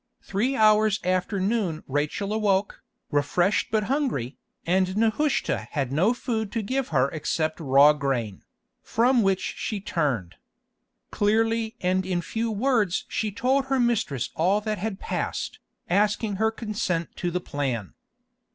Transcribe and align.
Three 0.23 0.55
hours 0.55 0.99
after 1.03 1.39
noon 1.39 1.83
Rachel 1.87 2.33
awoke, 2.33 2.81
refreshed 3.11 3.67
but 3.69 3.83
hungry, 3.83 4.35
and 4.65 4.97
Nehushta 4.97 5.67
had 5.73 5.91
no 5.91 6.11
food 6.15 6.51
to 6.53 6.63
give 6.63 6.87
her 6.87 7.11
except 7.11 7.59
raw 7.59 7.93
grain, 7.93 8.41
from 8.81 9.21
which 9.21 9.53
she 9.59 9.79
turned. 9.79 10.37
Clearly 11.11 11.75
and 11.81 12.03
in 12.03 12.23
few 12.23 12.49
words 12.49 13.05
she 13.09 13.31
told 13.31 13.65
her 13.67 13.79
mistress 13.79 14.31
all 14.33 14.59
that 14.61 14.79
had 14.79 14.99
passed, 14.99 15.59
asking 15.87 16.37
her 16.37 16.49
consent 16.49 17.15
to 17.17 17.29
the 17.29 17.39
plan. 17.39 17.93